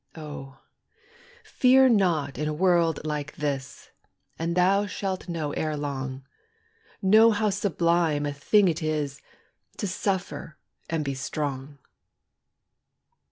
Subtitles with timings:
[0.15, 0.57] Oh,
[1.43, 3.91] fear not in a world like this,
[4.39, 6.25] And thou shalt know ere long,
[7.03, 9.21] Know how sublime a thing it is
[9.77, 10.57] To suffer
[10.89, 11.77] and be strong.